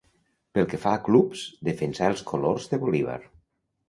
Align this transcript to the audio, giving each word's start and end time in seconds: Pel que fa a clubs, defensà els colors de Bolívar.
Pel 0.57 0.63
que 0.69 0.77
fa 0.85 0.93
a 0.99 1.01
clubs, 1.07 1.43
defensà 1.69 2.07
els 2.13 2.23
colors 2.31 2.65
de 2.73 2.81
Bolívar. 2.85 3.19